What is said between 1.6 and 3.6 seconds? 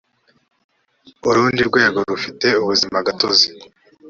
rwego rufite ubuzimagatozi